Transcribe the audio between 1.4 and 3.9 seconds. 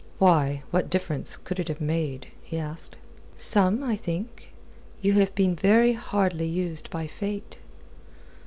it have made?" he asked. "Some,